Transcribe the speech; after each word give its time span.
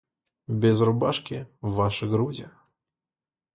Без 0.47 0.81
рубашки, 0.81 1.47
ваши 1.61 2.07
груди... 2.07 2.47